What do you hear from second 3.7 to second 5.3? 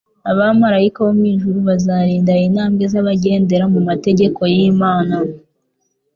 mu mategeko y'Imana.